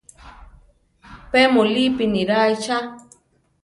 Pe 1.31 1.41
mulípi 1.53 2.03
niráa 2.13 2.47
ichá. 2.55 2.77